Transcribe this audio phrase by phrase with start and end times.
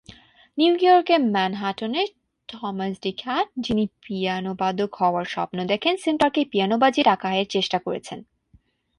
[0.57, 2.01] New ইয়র্কের ম্যানহাটনে
[2.49, 7.77] Thomas de Kat, যিনি পিয়ানোবাদক হওয়ার স্বপ্ন দেখেন, সেন্ট্রাল পার্কে পিয়ানো বাজিয়ে টাকা আয়ের চেষ্টা
[7.79, 8.19] করছেন।